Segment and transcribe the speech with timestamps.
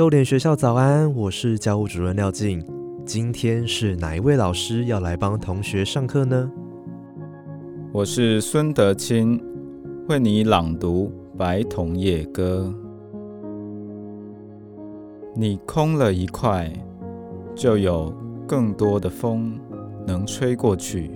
[0.00, 2.64] 豆点学校早安，我是教务主任廖静。
[3.04, 6.50] 今天是哪一位老师要来帮同学上课呢？
[7.92, 9.38] 我是孙德清，
[10.08, 12.74] 为你朗读《白桐叶歌》。
[15.36, 16.72] 你空了一块，
[17.54, 18.10] 就有
[18.48, 19.60] 更多的风
[20.06, 21.10] 能吹过去；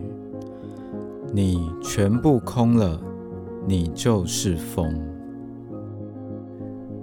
[1.32, 3.00] 你全部空了，
[3.66, 4.94] 你就是风。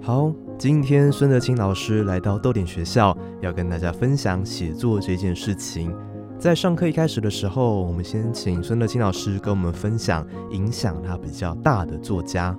[0.00, 0.32] 好。
[0.62, 5.92] 今天孙德清老师来到豆点学校，要跟大家分享写作这件事情。
[6.38, 12.56] 在上课一开始的时候，我们先请孙德清老师跟我们分享影响他比较大的作家。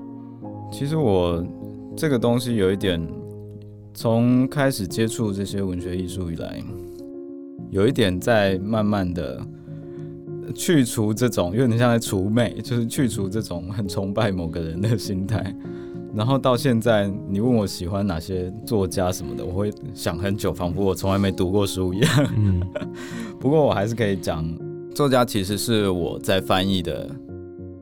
[0.70, 1.42] 其实我
[1.96, 3.02] 这个东西有一点，
[3.94, 6.62] 从开始接触这些文学艺术以来，
[7.70, 9.42] 有一点在慢慢的
[10.54, 15.56] 去除这种有点像在除魅，就是去除这种很崇拜某个人的心态。
[16.16, 22.32] 然后到现在，你问我喜欢哪些作家什么的，我会想很久，仿佛我从来没读过书一样。
[22.38, 22.62] 嗯，
[23.42, 24.46] 不过我还是可以讲，
[24.94, 27.10] 作家其实是我在翻译的，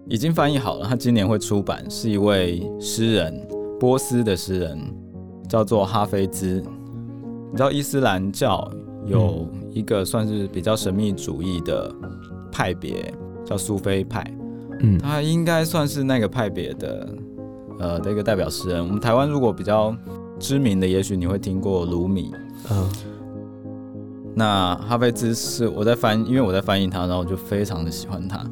[0.08, 3.46] 已经翻译好了，他今年会出版，是一位诗人，
[3.78, 4.80] 波斯的诗人，
[5.50, 6.64] 叫做哈菲兹。
[7.52, 8.72] 你知道伊斯兰教
[9.06, 11.94] 有一个算是比较神秘主义的
[12.50, 14.26] 派别，叫苏菲派。
[14.80, 17.10] 嗯，他应该算是那个派别的。
[17.82, 19.96] 呃的一个代表诗人，我们台湾如果比较
[20.38, 22.32] 知名的，也许你会听过鲁米。
[22.70, 22.88] 嗯，
[24.36, 28.46] 那哈菲兹是我在翻，因为我在翻译他，然后我就非常的喜欢他。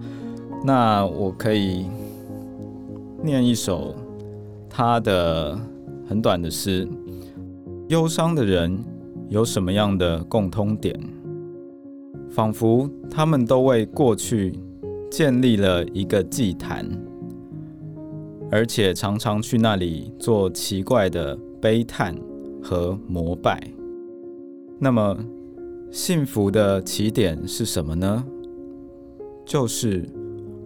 [0.66, 1.86] 那我可以
[3.24, 3.96] 念一首
[4.68, 5.58] 他的
[6.08, 6.88] 很短的诗：
[7.88, 8.84] 忧伤的人
[9.28, 11.00] 有什么样的共通点？
[12.32, 14.60] 仿佛他们都为过去
[15.12, 16.90] 建立了一个祭坛。
[18.52, 22.16] 而且常常去那里做奇怪的悲叹
[22.62, 23.62] 和膜拜。
[24.80, 25.18] 那么，
[25.92, 28.26] 幸福的起点是什么呢？
[29.46, 30.08] 就是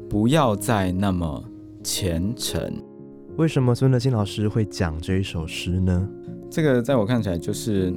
[0.10, 1.44] 不要再那么
[1.84, 2.62] 虔诚。
[3.38, 6.08] 为什么孙德清老师会讲这一首诗呢？
[6.50, 7.92] 这个在我看起来，就是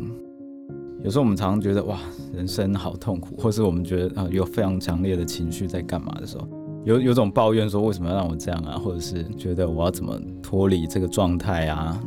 [1.04, 2.00] 有时候我们常常觉得哇，
[2.32, 6.48] 人生好痛苦，或是我们觉得啊，有非常强烈的情绪在干嘛的时候。
[6.86, 12.00] 有有种抱怨说为什么要让我这样啊，或者是觉得我要怎么脱离这个状态啊？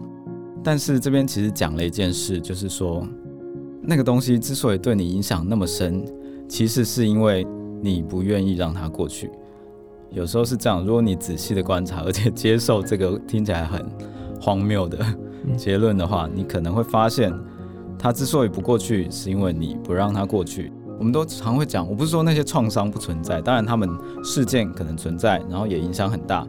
[0.63, 3.05] 但是这边其实讲了一件事，就是说
[3.81, 6.05] 那个东西之所以对你影响那么深，
[6.47, 7.45] 其实是因为
[7.81, 9.29] 你不愿意让它过去。
[10.11, 13.85] 有时候是这样，如果你仔细的观察，而且接受这个听起来很
[14.39, 15.05] 荒谬的
[15.57, 17.33] 结论的话，你可能会发现，
[17.97, 20.71] 它之所以不过去，是因为你不让它过去。
[20.99, 23.89] 我们都常会讲，我不是说那些创伤不存在，当然他们
[24.21, 26.45] 事件可能存在，然后也影响很大。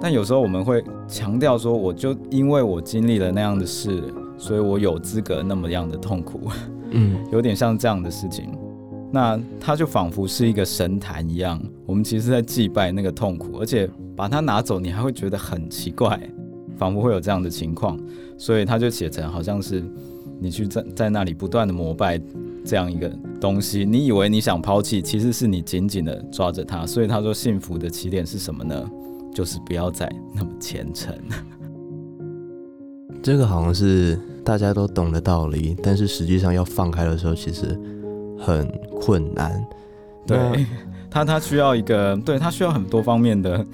[0.00, 4.02] 但有时候我们会强调说，我就因为我经历了那样的事，
[4.38, 6.48] 所以我有资格那么样的痛苦。
[6.90, 8.56] 嗯， 有点像这样的事情。
[9.12, 16.18] 那它就仿佛是一个神坛一样，我们其实在祭拜那个痛苦，而且把它拿走，你还会觉得很奇怪，
[16.76, 17.98] 仿佛会有这样的情况。
[18.38, 19.84] 所以他就写成好像是
[20.40, 22.20] 你去在在那里不断的膜拜。
[22.64, 23.08] 这样一个
[23.40, 26.86] 东西，你以为你想抛弃，其实是你紧紧的抓着它。
[26.86, 28.90] 所以他说，幸福的起点是什么呢？
[29.34, 31.14] 就是不要再那么虔诚。
[33.22, 37.78] 这个好像是大家都懂的道理，但是实际上要放开的时候，其实
[38.38, 38.68] 很
[39.00, 39.64] 困难。
[40.26, 40.38] 对
[41.12, 43.64] 他，他需要一个，对他需要很多方面的。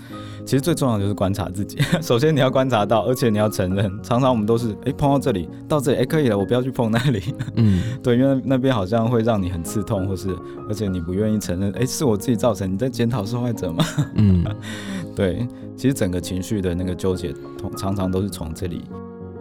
[0.44, 1.78] 其实最重要的就是观察自己。
[2.00, 3.84] 首先你要观察到，而且你要承认。
[4.02, 7.34] 常常我们都是哎碰到这里，到这里哎可以了，我不要去碰那里。
[7.56, 10.34] 嗯， 对，因为那边好像会让你很刺痛，或是
[10.66, 12.72] 而且你不愿意承认，哎是我自己造成。
[12.72, 13.84] 你在检讨受害者吗？
[14.14, 14.42] 嗯，
[15.14, 15.46] 对。
[15.76, 17.32] 其实整个情绪的那个纠结，
[17.76, 18.82] 常常都是从这里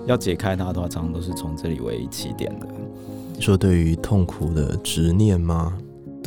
[0.06, 2.68] 要解开它的话，常常都是从这里为起点的。
[3.39, 5.74] 说对于痛苦的执念吗？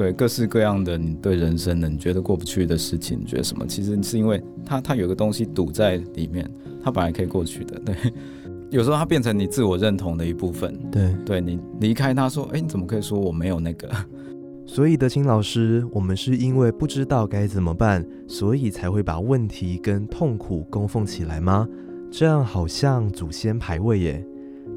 [0.01, 3.67] 对各式各样的你对人生的你觉得过不去的事情，你觉得什么？
[3.67, 6.51] 其实是因为它它有个东西堵在里面，
[6.83, 7.79] 它本来可以过去的。
[7.81, 7.95] 对，
[8.73, 10.75] 有时候它变成你自我认同的一部分。
[10.91, 13.91] 对，对你离开他说，哎，你怎么可以说我没有那个？
[14.65, 21.69] 所以德清老师，我们是因为不知道该怎么办，所以才会把问题跟痛苦供奉起来吗？
[22.11, 24.27] 这样好像祖先排位耶。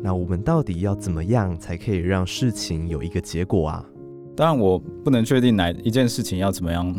[0.01, 3.89] 那我们到底要怎么样才可以让事情有一个结果啊？
[4.35, 6.95] 当然，我不能确定哪一件事情要怎么样，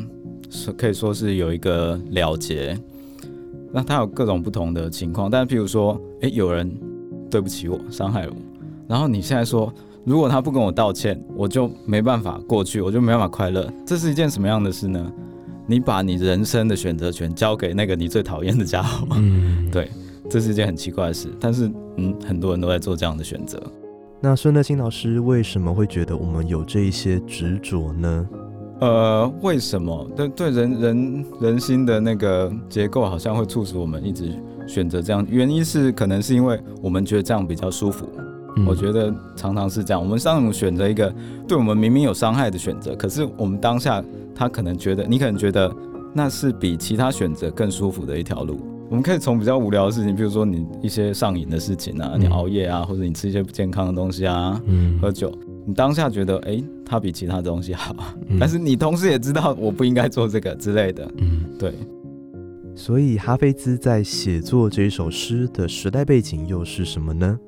[0.51, 2.79] 是可以说是有一个了结。
[3.73, 6.73] 那它有各种不同的情况，但譬如说，诶，有人
[7.29, 8.37] 对不起我，伤害了我，
[8.87, 9.73] 然后你现在说，
[10.05, 15.13] 如果他不跟我道歉，我就没办法过去，我就没办法快乐，这是一件什么样的事呢？
[15.67, 19.91] 你把你人生的选择权交给那个你最讨厌的家伙，嗯， 对，
[20.31, 23.61] 这是一件很奇怪的事，但是，嗯，很多人都在做这样的选择。
[24.27, 28.27] 那孙德清老师为什么会觉得我们有这一些执着呢？
[28.81, 30.11] 呃，为什么？
[30.17, 34.33] 对对，人人人心的那个结构好像会促使我们一直
[34.67, 35.27] 选择这样。
[35.29, 38.09] 原因是可能是因为我们觉得这样比较舒服。
[38.57, 40.03] 嗯我觉得常常是这样。
[40.03, 41.15] 我们上午选择一个
[41.47, 44.03] 对我们明明有伤害的选择，可是我们当下
[44.35, 45.71] 他可能觉得，你可能觉得
[46.15, 48.59] 那是比其他选择更舒服的一条路。
[48.89, 55.33] 我们可以从比较无聊的事情，比如说你一些上瘾的事情啊，嗯你熬夜啊，或者你吃一些不健康的东西啊，嗯喝酒，
[55.67, 57.95] 你当下觉得，哎、它比其他东西好，
[58.29, 61.73] 嗯但是你同时也知道我不应该做这个之类的，嗯，对。
[62.77, 67.39] 所以哈菲兹在写作这一首诗的时代背景又是什么呢？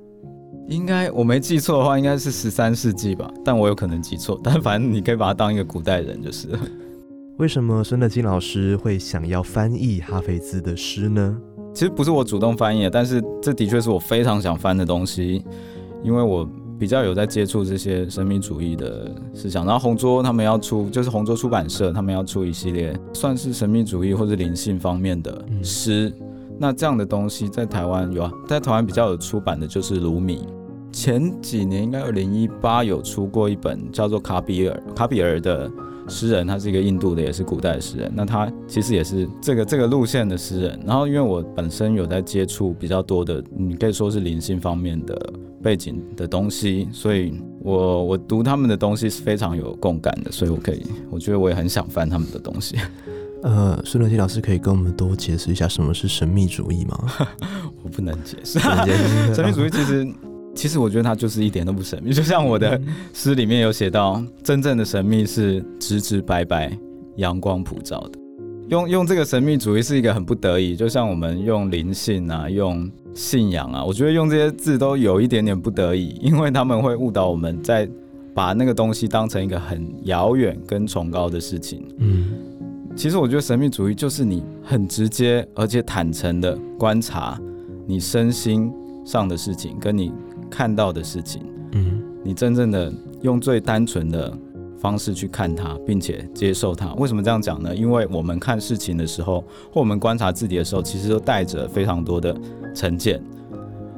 [0.69, 4.41] 应该我没记错的话，应该是十三世纪吧，但我有可能记错。
[4.43, 6.59] 但反正你可以把它当一个古代人就是了。
[7.39, 11.37] 为什么孙德清老师会想要翻译哈菲兹的诗呢？
[11.75, 15.45] 其实不是我主动翻译的，但是这的确是我非常想翻的东西，
[16.03, 16.49] 因为我
[16.79, 19.67] 比较有在接触这些神秘主义的思想。
[19.67, 26.11] 然后红桌他们要出，就是红桌出版社他们要出一系列算是神秘主义或者灵性方面的嗯诗。
[26.59, 30.47] 那这样的东西在台湾有啊，在台湾比较有出版的就是卢米。
[30.91, 35.71] 前几年应该二零一八有出过一本叫做卡比尔卡比尔的
[36.09, 38.11] 诗人，他是一个印度的，也是古代的诗人。
[38.15, 40.79] 那他其实也是这个这个路线的诗人。
[40.87, 45.19] 然后因为我本身有在接触比较多的，你可以说是灵性方面的
[45.63, 52.77] 背景的东西，所以我我读他们的东西是非常有共感的，所以我可以，我觉得我也很想翻他们的东西。
[53.43, 57.13] 呃，孙德清老师可以跟我们多解释一下什么是神秘主义吗？
[57.83, 60.07] 我不能解释，神 神秘主义其实。
[60.57, 62.81] 其实我觉得它就是一点都不神秘， 就像我的
[63.13, 66.77] 诗里面有写到，真正的神秘是直直白白、
[67.17, 68.19] 阳光普照的。
[68.69, 77.89] 用用这个神秘主义是一个很不得已，就像我们用灵性啊、用信仰啊，我觉得用这些字都有一点点不得已，因为他们会误导我们在
[78.35, 81.87] 把那个东西当成一个很遥远跟崇高的事情。
[81.99, 82.29] 嗯
[82.97, 87.39] 其实我觉得神秘主义就是你很直接而且坦诚的观察
[87.87, 88.73] 你身心
[89.05, 90.11] 上的事情，跟你
[90.51, 94.37] 看到的事情，嗯你真正的用最单纯的
[94.79, 96.93] 方式去看它，并且接受它。
[96.95, 97.75] 为什么这样讲呢？
[97.75, 102.37] 因为我们看事情的时候，或我们观察自己的时候，其实都带着非常多的
[102.75, 103.23] 成见。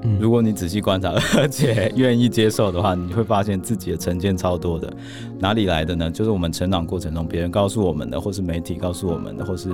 [0.02, 0.18] 嗯。
[0.20, 4.92] 如果你仔细观察，而且愿意接受的话，你会发现自己的成见超多的。
[5.38, 6.10] 哪里来的呢？
[6.10, 9.70] 就是我们成长过程中别人告诉我们的，或是媒体告诉我们的，或是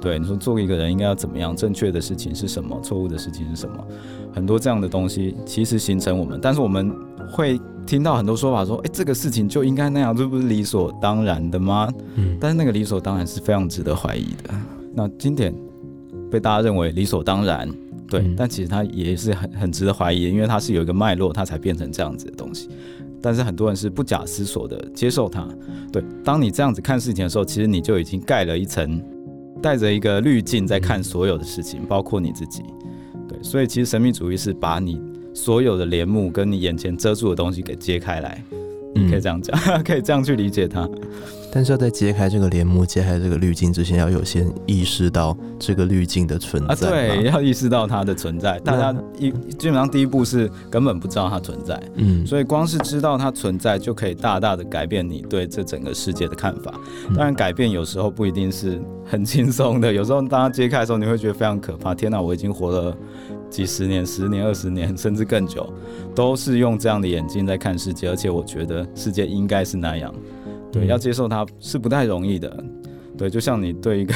[0.00, 3.76] 对你说做一个人应该要怎么样，正确的事情是什么，错误的事情是什么，
[4.32, 6.94] 很多这样的东西其实形成我们，但是我们
[7.30, 11.88] 会听到很多说法说，哎、这个事情就应该那样，这不是理所当然的吗？
[12.16, 14.54] 嗯但是那个理所当然是非常值得怀疑的。
[14.94, 15.54] 那经典
[16.30, 17.68] 被大家认为理所当然，
[18.12, 22.68] 对，嗯但其实它也是很很值得怀疑，因为它是有一个脉络，它才变成这样子的东西。
[23.22, 25.48] 但是很多人是不假思索的接受它。
[25.92, 29.00] 对，当你这样子看事情的时候，其实你就已经盖了一层，
[29.62, 32.62] 带着一个滤镜在看所有的事情，包括你自己。
[33.28, 35.00] 对，所以其实神秘主义是把你
[35.32, 38.44] 所有的帘幕跟你眼前遮住的东西给揭开来，
[38.96, 40.88] 嗯可以这样讲， 可以这样去理解它。
[41.54, 48.58] 但是要在揭开这个帘幕、揭开这个滤镜之前，要有先意识到这个滤镜的存啊，在对，要意识到它的存在。
[48.60, 56.72] 大家一基本上第一步是根本不知道它存在，嗯，所以光是知道它存在，就可以大大的改变你对这整个世界的看法。
[57.08, 61.94] 嗯当然，改变有时候不一定是很轻松的，有时候当它揭开的时候，你会觉得非常可怕。
[61.94, 62.96] 天哪，我已经活了
[63.50, 65.70] 几十年、十年、二十年，甚至更久，
[66.14, 70.14] 都是用这样的眼睛在看世界，而且我觉得世界应该是那样。
[70.72, 72.64] 对，嗯要接受它是不太容易的。
[73.16, 74.14] 对，就像你对一个，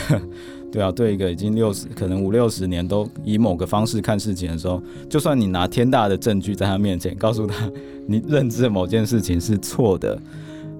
[0.73, 7.71] 对啊，对一个已经六十，可能五六十年都以某个方式看事情的时候，就算你拿天大的证据在他面前，告诉他
[8.09, 10.19] 你认知的某件事情是错的，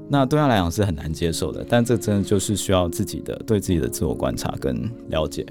[0.09, 1.65] 那对他来讲是很难接受的。
[1.69, 5.45] 但这真的就是需要自己的对自己的自我观察跟了解。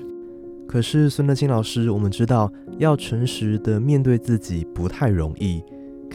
[0.68, 5.62] 可是孙德清老师，我们知道要诚实的面对自己不太容易，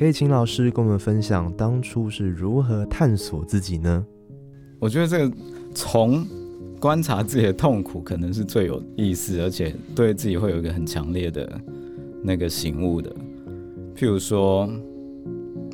[0.01, 4.03] 可以请老师跟我们分享当初是如何探索自己呢？
[4.79, 5.37] 我觉得这个
[5.75, 6.27] 从
[6.81, 11.61] 观察自己的痛苦，可能是最有意思，而且对自己会有一个很强烈的
[12.23, 13.15] 那个醒悟的。
[13.95, 14.67] 譬如说，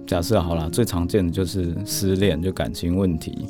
[0.05, 3.47] 假设好了，最常见的就是失恋，就感情问题。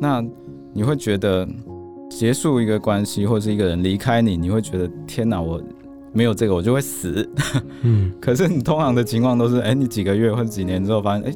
[0.00, 0.24] 那
[0.72, 1.44] 你会觉得
[2.08, 5.60] 结束一个关系，或是一个人离开你，你会觉得天哪，我
[6.14, 7.28] 没有这个我就会死。
[7.82, 11.34] 嗯， 可是你通常的情况都是，哎、你几个月或者几年之后发现，哎、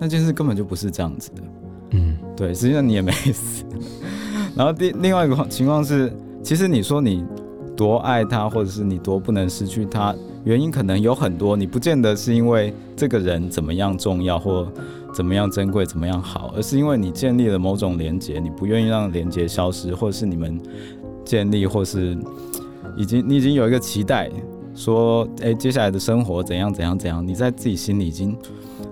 [0.00, 1.42] 那件事根本就不是这样子的。
[1.90, 3.64] 嗯对，实际上你也没死。
[4.56, 7.24] 然后第另外一个情况是，其实你说你
[7.76, 14.66] 多爱他，或者是你多不能失去他，原因可能有很多，你不见得是因为这个人怎么样重要或
[15.14, 20.58] 怎么样珍贵、怎么样好，而是因为你建立了某种连结，你不愿意让连结消失，或者是你们
[21.24, 22.16] 建立，或是
[22.96, 24.30] 已经你已经有一个期待，
[24.74, 28.36] 说，哎、接下来的生活怎样怎样怎样，你在自己心里已经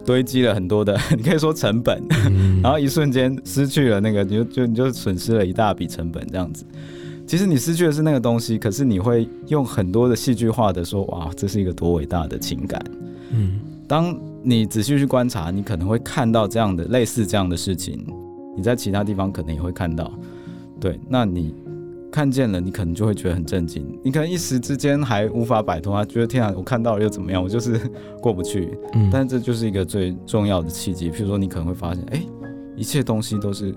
[0.05, 2.03] 堆积了很多的， 你可以说成本。
[2.29, 6.65] 嗯，然后一瞬间失去了那个，你就就你就损失了一大笔成本这样子。
[7.27, 12.85] 其实你失去的是那个东西，可是你会用很多的戏剧化的说，哇，这是一个多伟大的情感。
[13.31, 18.03] 嗯当你仔细去观察，你可能会看到这样的类似这样的事情，
[18.57, 20.11] 你在其他地方可能也会看到。
[20.81, 21.55] 对，那你
[22.15, 27.43] 看见了，你可能就会觉得很震惊，你可能一时之间还无法摆脱啊，觉得天啊，我看到了又怎么样？
[27.43, 27.77] 我就是
[28.23, 28.79] 过不去。
[28.93, 31.11] 嗯，但这就是一个最重要的契机。
[31.11, 32.23] 譬如说，你可能会发现，哎、
[32.77, 33.75] 一切东西都是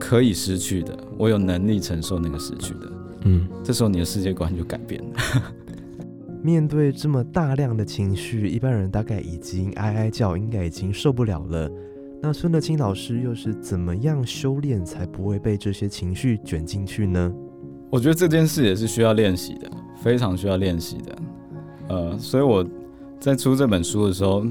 [0.00, 2.92] 可以失去的，我有能力承受那个失去的。
[3.22, 5.44] 嗯，这时候你的世界观就改变了。
[6.42, 11.70] 面对这么大量的情绪，一般人大概已经哀哀叫，应该已经受不了了。
[12.20, 17.32] 那孙德清老师又是怎么样修炼，才不会被这些情绪卷进去呢？
[17.90, 19.70] 我觉得这件事也是需要练习的，
[20.02, 21.16] 非常需要练习的。
[21.88, 22.64] 呃，所以我
[23.20, 24.44] 在出这本书的时候，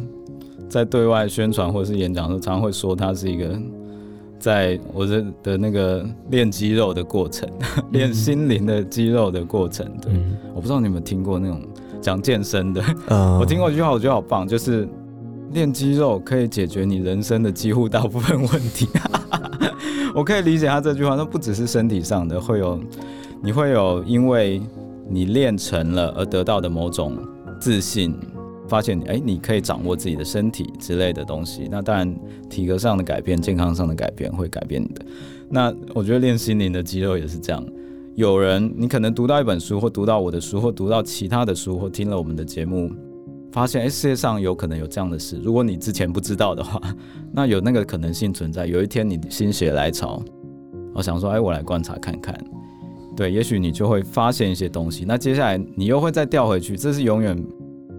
[0.69, 3.59] 在对外宣传或者是演讲的时候，常常会说它是一个
[4.39, 7.47] 在我的的那个练肌肉的过程，
[7.91, 9.85] 练心灵的肌肉的过程。
[10.01, 11.61] 对，嗯，我不知道你有没有听过那种
[12.01, 14.87] 讲健身的，呃 我听过一句话，我觉得好棒，就是
[15.51, 18.87] 练肌肉可以解决你人生的几乎大部分问题。
[20.15, 22.79] 我可以理解他这句话，那不只是身体上的，会有
[23.45, 24.59] 你会有因为
[25.07, 27.15] 你练成了而得到的某种
[27.59, 28.11] 自信，
[28.67, 31.67] 发现哎、你可以掌握自己的身体之类的东西。
[31.69, 35.05] 那当然，体格上的改变、健康上的改变会改变你的。
[35.47, 37.63] 那我觉得练心灵的肌肉也是这样。
[38.15, 42.89] 有人，你可能读到一本书，或读到我的书，或读到其他的书，或听了我们的节目，
[43.51, 45.39] 发现哎、诶世界上有可能有这样的事。
[45.43, 46.81] 如果你之前不知道的话，
[47.31, 48.65] 那有那个可能性存在。
[48.65, 50.19] 有一天你心血来潮，
[50.95, 52.35] 我想说，哎、我来观察看看，
[53.15, 55.05] 对，也许你就会发现一些东西。
[55.07, 57.35] 那接下来你又会再掉回去，这是永远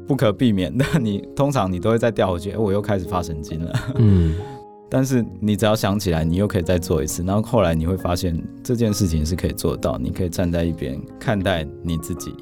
[0.07, 0.85] 不可避免的。
[1.01, 3.73] 你通常你都会再掉回去，哎、我又开始发神经了。
[3.97, 4.35] 嗯
[4.89, 9.99] 但是你只要想起来，你又可以再做一次，然后后来你会发现这件事情是可以做到。
[9.99, 12.33] 你可以站在一边看待你自己，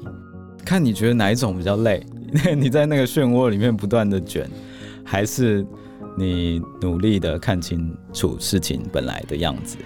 [0.63, 2.05] 看你觉得哪一种比较累，
[2.55, 4.47] 你在那个漩涡里面不断的卷，
[5.03, 5.65] 还是
[6.15, 9.77] 你努力的看清楚事情本来的样子。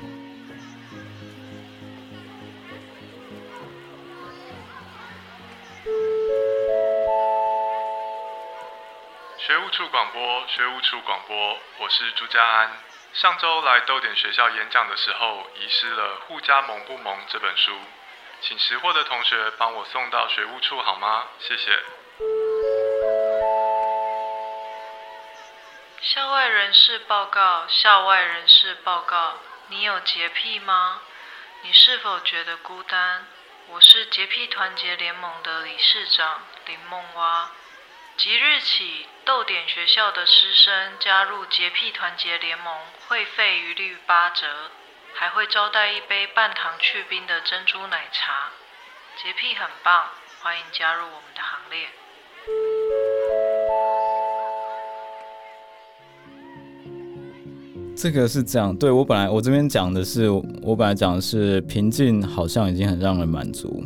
[10.47, 12.71] 学务处广播，我是朱家安。
[13.13, 17.77] 上周来豆点学校演讲的时候，遗失了《互加盟不盟》这本书，
[18.41, 21.27] 请识货的同学帮我送到学务处好吗？
[21.39, 21.79] 谢谢。
[26.01, 31.01] 校外人士报告，校外人士报告，你有洁癖吗？
[31.63, 33.27] 你是否觉得孤单？
[33.67, 37.51] 我是洁癖团结联盟的理事长林梦蛙。
[38.19, 42.67] 即日起，豆点学校的师生加入洁癖团结联盟，
[43.07, 44.45] 会费一律八折，
[45.13, 48.49] 还会招待一杯半糖去冰的珍珠奶茶。
[49.23, 50.09] 洁癖很棒，
[50.41, 51.87] 欢迎加入我们的行列。
[57.95, 60.29] 这个是这样，对我本来我这边讲的是，
[60.61, 63.81] 我本来讲的是平静，好像已经很让人满足。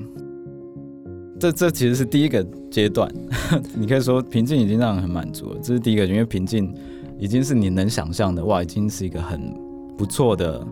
[1.44, 3.12] 这这其实是第一个阶段，
[3.76, 6.74] 你可以说平静已经让人很满足了，这是第一个，因为平静
[7.20, 9.54] 已经是你能想象的，哇，已经是一个很
[9.98, 10.66] 不错的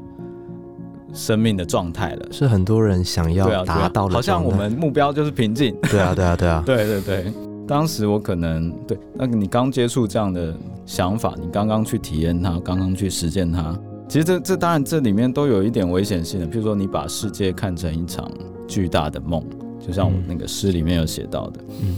[1.13, 2.25] 生命的状态了。
[2.31, 5.75] 是很多人想要达到的好像我们目标就是平静。
[5.89, 7.33] 对啊对啊对啊，对对 对，
[7.67, 18.31] 当时我可能对，那个你刚接触这样的想法，你刚刚去体验它，刚刚去实践它，其实这这当然这里面都有一点危险性的，譬如说你把世界看成一场
[18.69, 19.43] 巨大的梦，
[19.85, 21.95] 就像我嗯那个诗里面有写到的，嗯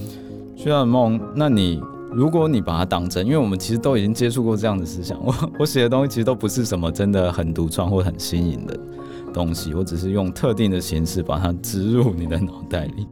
[0.56, 1.82] 巨大的梦，那你。
[2.16, 8.80] 如果你把它当真，因为我们其实都已经接触过这样的思想， 我我写的东西其实都不是什么真的很独创或很新颖的
[9.34, 13.08] 东西，我只是用特定的形式把它植入你的脑袋里。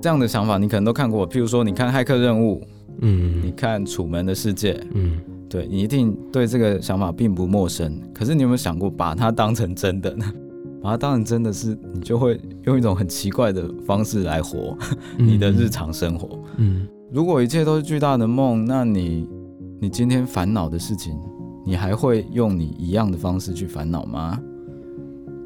[0.00, 2.60] 这样的想法你可能都看过，譬如说你看《骇客任务》，
[3.00, 8.00] 嗯，你看《楚门的世界》，嗯对你一定对这个想法并不陌生。
[8.14, 10.24] 可是你有没有想过，把它当成真的呢？
[10.82, 14.76] 把它当成真的是，你就会用一种很奇怪的方式来活
[15.18, 16.38] 你的日，常生活。
[16.56, 19.28] 嗯如果一切都是巨大的梦，那你
[19.80, 21.12] 你今天烦恼的事情，
[21.66, 24.38] 你还会用你一样的方式去烦恼吗？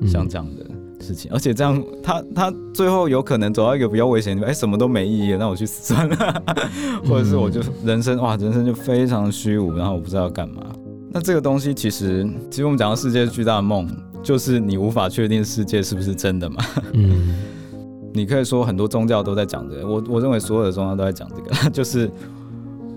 [0.00, 0.66] 嗯像这样的
[1.00, 6.42] 事情，而且这样他他最后有可能走到一个比较危险的地方，哎、什么都没意义，那我去死算了，
[7.08, 10.66] 或者是我就人生哇，人生就非常虚无，然后我不知道要干嘛。
[11.10, 13.88] 那这个东西其实，其实我们讲到世界巨大的梦，
[14.24, 16.64] 就是你无法确定世界是不是真的嘛。
[16.94, 17.36] 嗯
[18.16, 22.10] 你可以说很多宗教都在讲这个，我我认为所有的宗教都在讲这个， 就是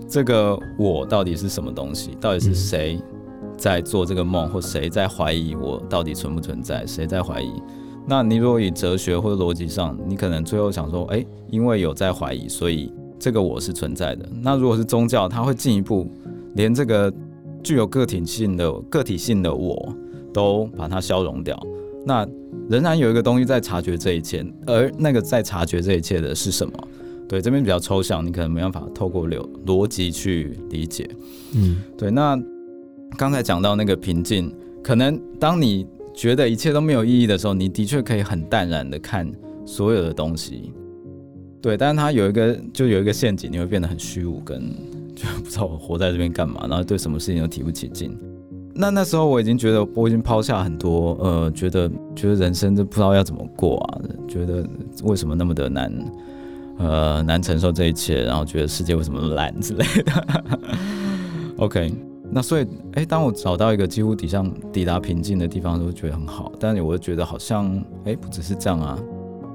[0.08, 2.98] 这个我到底是什么东西，到底是谁
[3.56, 7.50] 在做这个梦，或谁在怀疑我到底存不存在，谁在怀疑？
[8.06, 14.26] 那你如果以哲学或者逻辑上，你可能最后想说，哎、因为有在怀疑，所以这个我是存在的。
[14.40, 16.08] 那如果是宗教，它会进一步
[16.54, 17.12] 连这个
[17.60, 19.92] 具有个体性的个体性的我
[20.38, 21.60] 都把它消融掉。
[22.06, 22.24] 那
[22.70, 26.72] 仍然有一个东西在察觉这一切，而那个在察觉这一切的是什么？
[27.28, 31.10] 对，这边比较抽象，你可能没办法透过流逻辑去理解。
[31.54, 32.40] 嗯对，那
[33.16, 39.30] 刚才讲到那个平静，可能当你觉得一切都没有意义的时候，你的确可以很淡然的看
[39.66, 40.72] 所有的东西。
[41.60, 44.62] 对，但是它有一个就有一个陷阱，你会变得很虚无，跟
[45.14, 48.16] 就不知道我活在这边干嘛，然后对什么事情都提不起劲。
[48.80, 54.64] 那那时候我已经觉得我已经抛下很多，呃，觉得觉得人生都不知道要怎么过啊，觉得
[55.02, 55.92] 为什么那么的难，
[56.78, 60.12] 呃，难承受这一切，然后觉得世界为什么那么烂之类的。
[61.56, 61.92] OK，
[62.30, 66.52] 那所以，哎、当我找到一个几乎抵上抵达平静的地方，都觉得很好。
[66.60, 67.66] 但是我又觉得好像，
[68.04, 68.96] 哎、不只是这样啊。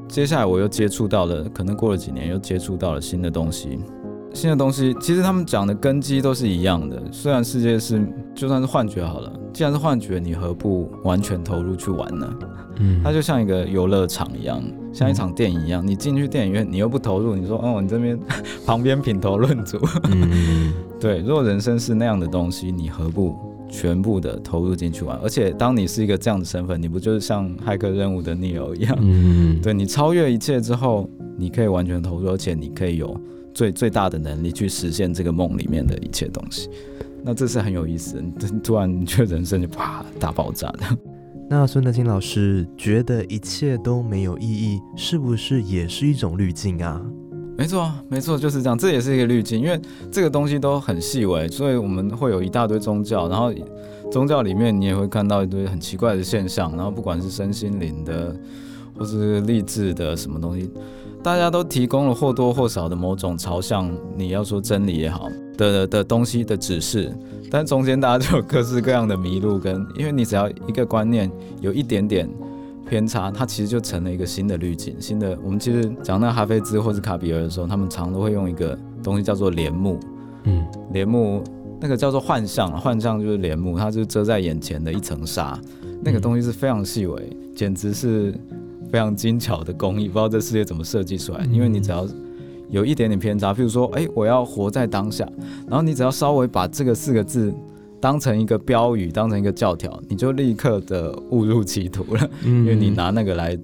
[0.09, 3.79] 接下来我又接触到了，可能过了几年又接触到了新的东西。
[4.33, 7.01] 新的东西，其实他们讲的根基都是一样的。
[7.11, 8.01] 虽然世界是
[8.33, 12.33] 就算是幻觉好了，既然是幻觉，你何不完全投入去玩呢？
[12.79, 15.85] 嗯，它就像一个游乐场一样，像一场电影一样。
[15.85, 18.19] 你进去电影院，你又不投入，你说哦，你这边
[18.65, 19.77] 旁边品头论足。
[20.11, 23.35] 嗯 对，如果人生是那样的东西，你何不
[23.69, 25.15] 全部的投入进去玩？
[25.21, 28.97] 而且当你是一个这样的身份，你不就是像骇客任务的 Neo 一样？
[28.99, 33.15] 嗯，对你超越一切之后，你可以完全投入，而且你可以有
[33.53, 36.69] 最最大的能力去实现这个梦里面的一切东西。
[37.23, 40.79] 那这是很有意思的，你突突然你觉得人生就啪大爆炸的。
[41.49, 47.01] 那孙德清老师觉得一切都没有意义，是不是也是一种滤镜啊？
[47.55, 48.75] 没错，没错，就是这样。
[48.75, 49.79] 这也是一个滤镜，因为
[50.11, 53.53] 这个东西都很细微，所以我们会有一大堆宗教，然后
[54.11, 58.35] 宗教里面你也会看到一堆很奇怪的现象，然后不管是身心灵的，
[58.97, 60.71] 或是励志的什么东西，
[61.23, 67.15] 大家都提供了或多或少的某种朝向你要说真理也好的的东西的指示，
[67.49, 71.31] 但中间大家就有各式各样的迷路跟，因为你只要一个观念
[71.61, 72.29] 有一点点。
[72.85, 75.35] 偏差，它其实就成了一个新的滤镜，新的。
[75.41, 79.97] 我们其实讲那哈菲兹或是卡比尔的时候，他们常都会用一个东西叫做帘幕，
[80.43, 81.41] 嗯帘幕
[81.79, 85.57] 那个叫做幻象，幻象就是帘幕，它就遮在眼前的一层纱，
[86.03, 88.35] 那个东西是非常细微，简直是
[88.93, 92.07] 非常精巧的工艺，不知道这世界怎么设计出来，因为你只要。
[92.69, 95.29] 有一点点偏差，譬如说，哎、我要活在当下，
[95.67, 97.53] 然后你只要稍微把这个四个字
[97.99, 102.29] 当成一个标语，当成一个教条，你就立刻的误入歧途了。
[102.41, 103.55] 嗯因为你拿那个来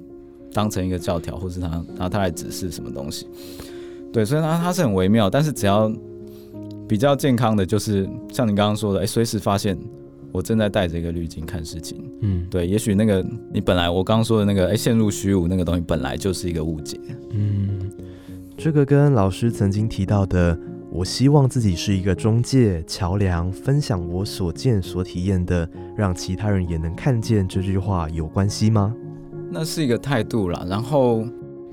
[0.54, 3.26] 当成一个教条，或是拿拿它来指示什么东西。
[4.14, 5.92] 对，所以它它是很微妙，但是只要
[6.88, 9.76] 比较健康的，就是像你刚刚说的，哎、随时发现
[10.32, 12.04] 我正在带着一个滤镜看事情。
[12.22, 17.00] 嗯对，也许那个你本来我刚刚说的那个，哎、陷入虚无那个东西，本来就是一个误解。
[17.32, 17.92] 嗯，
[18.58, 20.58] 这个跟老师曾经提到的
[20.92, 28.94] “我希望自己是一个中介、桥梁，分享我所见所体验的，让其他人也能看见”这句话有关系吗？
[29.52, 30.66] 那是一个态度啦。
[30.68, 31.24] 然后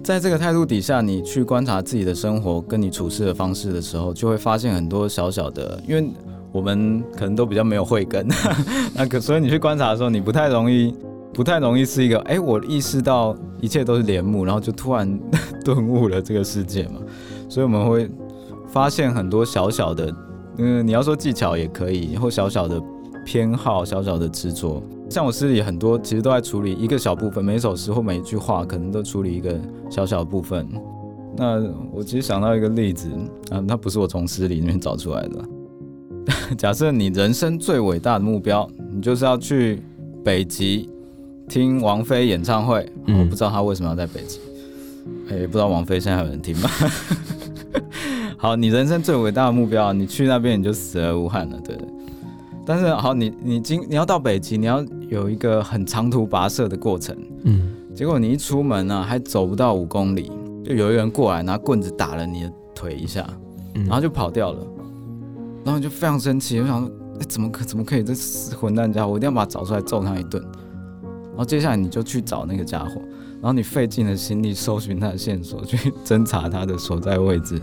[0.05, 6.09] 在这个态度底下，你去观察自己的生活跟你处事的方式的时候，就会发现很多小小的，因为
[6.57, 8.27] 我们可能都比较没有慧根，
[8.97, 10.95] 那可所以你去观察的时候，你不太容易。
[11.35, 15.07] 不太容易是一个，哎、我意识到一切都是帘幕，然后就突然
[15.62, 16.95] 顿悟了这个世界嘛，
[17.47, 18.11] 所以我们会
[18.66, 20.11] 发现很多小小的，
[20.57, 22.83] 嗯，你要说技巧也可以，或小小的
[23.23, 30.66] 偏好、小小的执着，像我诗里很多其实都在处理一个小部分，每一首诗或每一句话可能都处理一个小小的部分。
[31.37, 33.11] 那我其实想到一个例子
[33.51, 35.45] 啊，它不是我从诗里面找出来的。
[36.58, 39.82] 假设你人生最伟大的目标，你就是要去
[40.24, 40.88] 北极
[41.48, 42.90] 听王菲演唱会。
[43.06, 44.40] 嗯我不知道她为什么要在北极，
[45.30, 46.68] 哎、不知道王菲现在还有人听吗？
[48.38, 51.76] 好，你人生最伟大的目标，你去那边你就死而无憾了，对。
[52.66, 60.30] 但是好，你你今你要到北极，你要有一个很长途跋涉的过程，嗯结果你一出门呢、还走不到五公里，
[60.64, 63.26] 就有一个人过来拿棍子打了你的腿一下，
[63.74, 64.66] 嗯，然后就跑掉了，
[65.66, 70.40] 然后就非常生气，我想说，哎、怎么可怎么可以这死混蛋家伙，我一定要把他找出来揍他一顿。
[71.02, 73.00] 然后接下来你就去找那个家伙，
[73.42, 77.61] 然后你费尽了心力搜寻他的线索，去 侦查他的所在位置，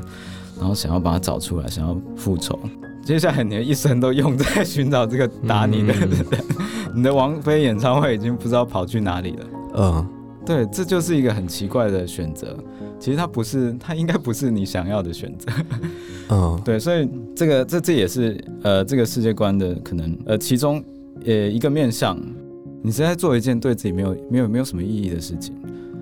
[0.60, 2.60] 然后想要把他找出来，想要复仇。
[3.06, 6.10] 接下来你的一生都用在寻找这个打你的人，
[6.94, 9.46] 你的王菲演唱会已经不知道跑去哪里了。
[9.76, 10.08] 嗯
[10.46, 12.58] 对，这就是一个很奇怪的选择。
[13.04, 15.52] 其实它不是，它应该不是你想要的选择。
[16.30, 20.82] 嗯 对，所以这个这这也是呃这个世界观的可能呃其中
[21.26, 22.18] 呃一个面向。
[22.82, 25.54] 你是在做一件对自己没有没有没有什么意义的事情。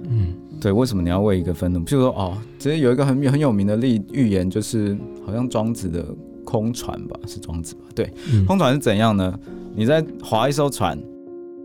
[0.10, 0.28] 嗯
[0.60, 1.80] 对，为什么你要为一个愤怒？
[1.80, 6.06] 譬如说哦，其实有一个很很有名的例寓言，就是好像庄子的
[6.46, 7.82] 空船吧，是庄子吧？
[7.96, 9.40] 对，嗯空船是怎样呢？
[9.76, 10.96] 你在划一艘船，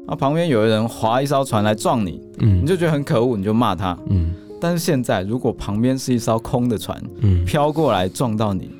[0.06, 3.98] 啊，旁边有人划一艘船来撞你，嗯你就觉得很可恶，你就骂他。
[4.08, 8.70] 嗯但是现在，如果旁边是一艘空的船，嗯，飘过来撞到你，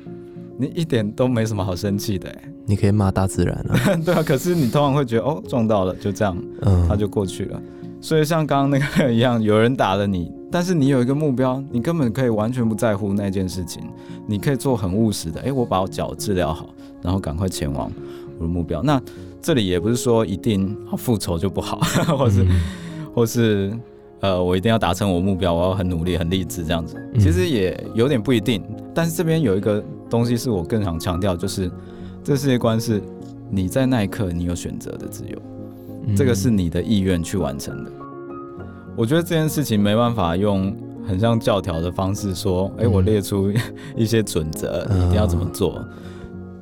[0.57, 4.23] 你一点都没什么好生气的、欸，你可以骂大自然啊， 对啊。
[4.23, 7.61] 可是你通常会觉得，哦，撞到了，就这样，嗯，它就过去了。
[7.99, 13.83] 所以像刚刚那个一样，有人打了你，但是你有一个目标，你根本可以完全不在乎那件事情，
[14.27, 16.69] 你可以做很务实的，诶，我把我脚治疗好，
[17.01, 17.91] 然后赶快前往
[18.37, 18.83] 我的目标。
[18.83, 19.01] 那
[19.41, 21.79] 这里也不是说一定复仇就不好，
[22.17, 22.61] 或是、嗯
[23.15, 23.75] 或是
[24.21, 26.95] 呃，我一定要达成我目标，我要很努力、很励志这样子。
[27.13, 31.71] 嗯其实也有点不一定，但是这边有一个东西是我更想强调，就是
[32.23, 33.01] 这世界观是
[33.49, 35.37] 你在那一刻你有选择的自由，
[36.07, 37.91] 嗯这个是你的意愿去完成的。
[38.95, 40.75] 我觉得这件事情没办法用
[41.07, 43.51] 很像教条的方式说，哎、嗯我列出
[43.95, 45.83] 一些准则，你一定要怎么做。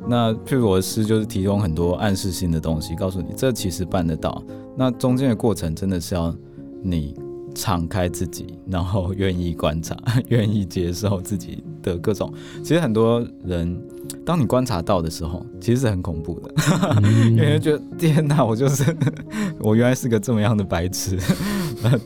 [0.07, 4.43] 那譬如我的诗就是提供很多暗示性的东西，告诉你这其实办得到。
[4.77, 6.35] 那中间的过程真的是要
[6.83, 7.15] 你
[7.55, 9.97] 敞开自己，然后愿意观察，
[10.29, 12.31] 愿意接受自己的各种。
[12.61, 13.81] 其实很多人，
[14.25, 16.53] 当你观察到的时候，其实是很恐怖的，
[17.01, 18.95] 嗯 因为觉得天哪，我就是
[19.59, 21.17] 我原来是个这么样的白痴，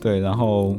[0.00, 0.76] 对，然后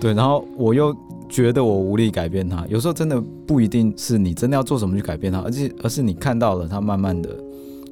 [0.00, 0.96] 对，然后我又
[1.28, 2.66] 觉得我无力改变它。
[2.68, 7.30] 有时候真的不一定是你真的要做什么去改变它，而且而是你看到了它慢慢的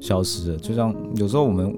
[0.00, 0.58] 消失了。
[0.58, 1.76] 就像有时候我们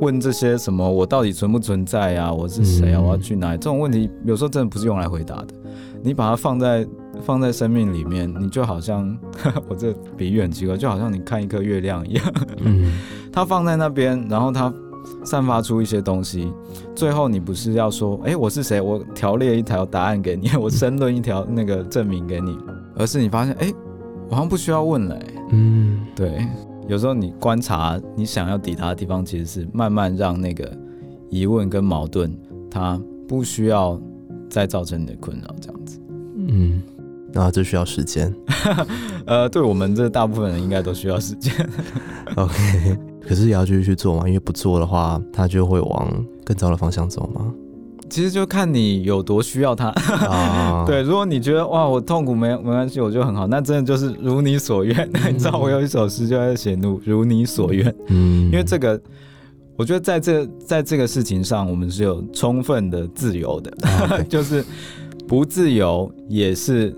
[0.00, 3.58] 问这些什么我到底存不存在啊，我是谁啊，嗯我要去哪里？
[3.58, 5.48] 这种问题有时候真的不是用来回答的。
[6.02, 6.86] 你把它放在
[7.22, 9.16] 放在生命里面，你就好像
[9.68, 12.32] 我这比喻很奇怪，就好像你看一颗月亮一样。
[12.60, 12.92] 嗯
[13.32, 14.72] 它放在那边，然后它
[15.24, 16.52] 散发出一些东西，
[16.94, 18.80] 最后你不是要说，哎、我是谁？
[18.80, 22.56] 我条列一条答案给你，我申论一条那个证明给你，
[22.96, 23.72] 而是你发现，哎、
[24.28, 26.46] 我好像不需要问了、诶嗯对，
[26.88, 30.74] 有时候你观察你想要抵达的地方，其实是慢慢让那个
[31.28, 32.34] 疑问跟矛盾，
[32.70, 32.98] 它
[33.28, 34.00] 不需要
[34.48, 36.00] 再造成你的困扰，这样子。
[36.34, 36.82] 嗯，
[37.30, 38.34] 那这需要时间
[39.26, 41.52] 呃，对我们这大部分人应该都需要时间。
[42.36, 47.52] OK，可是也要继续去做嘛，因为不做的话，它就会往更糟的方向走嘛。
[48.08, 49.88] 其实就看你有多需要它。
[50.28, 55.08] 啊， 对，如果你觉得哇，我痛苦没没关系，我就很好，那真的就是如你所愿。
[55.30, 59.00] 你知道我有一首诗就在写如如你所愿，嗯，因为这个，
[59.76, 64.64] 我觉得在这在这个事情上，我们是有充分的自由的， 就是
[65.26, 66.94] 不自由也是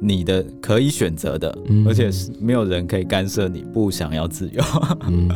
[0.00, 4.62] 你的可以选择的，嗯而且是没有人可以干涉你不想要自由。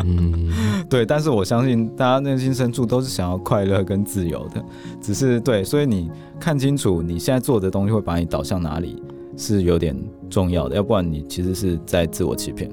[0.88, 4.64] 对，但是我相信大家内心深处都是想要快乐跟自由的，
[5.00, 9.02] 只是对，所以你看清楚你现在做的东西会把你导向哪里
[9.36, 9.96] 是有点
[10.30, 12.70] 重要的，要不然你其实是在自我欺骗。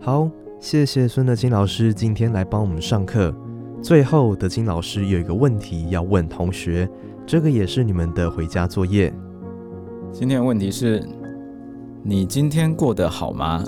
[0.00, 3.34] 好，谢谢孙德金老师今天来帮我们上课。
[3.80, 6.88] 最后，德金老师有一个问题要问同学，
[7.24, 9.12] 这个也是你们的回家作业。
[10.12, 11.06] 今天的问题是：
[12.02, 13.64] 你今天过得好吗？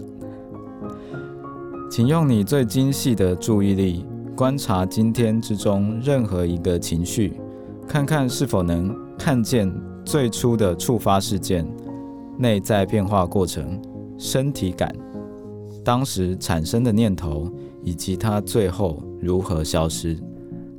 [1.91, 7.39] 请用你最精细的注意力观察今天之中任何一个情绪，
[7.87, 9.73] 看看是否能看见
[10.05, 11.67] 最初的触发事件、
[12.39, 13.81] 内在变化过程、
[14.19, 14.93] 身体感、
[15.85, 17.49] 当时产生的念头，
[17.85, 20.19] 以及它最后如何消失。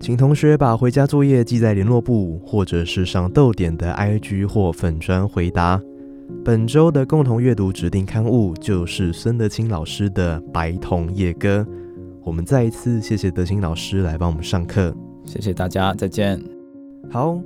[0.01, 5.79] 请同学把回家作业记在联络簿，或者是上豆点的 IG 或粉砖回答。
[6.43, 11.63] 本周的共同阅读指定刊物就是孙德清老师的《白铜夜歌》。
[12.23, 14.91] 我们再一次谢谢德清老师来帮我们上课。
[15.23, 16.41] 谢谢大家，再见。
[17.11, 17.39] 好，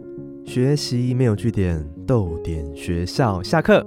[0.45, 3.85] 学习没有据点，豆点学校下课。